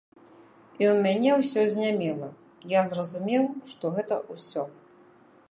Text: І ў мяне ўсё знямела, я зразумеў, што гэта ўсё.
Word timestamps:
І 0.19 0.83
ў 0.91 0.95
мяне 1.07 1.29
ўсё 1.41 1.65
знямела, 1.75 2.29
я 2.73 2.81
зразумеў, 2.95 3.43
што 3.75 3.85
гэта 4.01 4.13
ўсё. 4.33 4.63